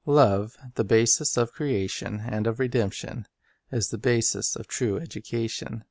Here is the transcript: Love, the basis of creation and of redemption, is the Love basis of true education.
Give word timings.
Love, 0.07 0.57
the 0.73 0.83
basis 0.83 1.37
of 1.37 1.51
creation 1.53 2.23
and 2.27 2.47
of 2.47 2.57
redemption, 2.59 3.27
is 3.71 3.89
the 3.89 3.97
Love 3.97 4.01
basis 4.01 4.55
of 4.55 4.65
true 4.67 4.97
education. 4.97 5.79